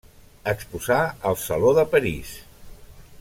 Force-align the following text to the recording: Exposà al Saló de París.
Exposà 0.53 0.97
al 1.31 1.37
Saló 1.43 1.75
de 1.81 1.85
París. 1.93 2.33